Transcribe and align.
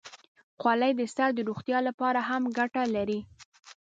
خولۍ 0.59 0.91
د 0.99 1.01
سر 1.15 1.29
د 1.35 1.39
روغتیا 1.49 1.77
لپاره 1.87 2.19
هم 2.29 2.43
ګټه 2.57 2.83
لري. 2.95 3.19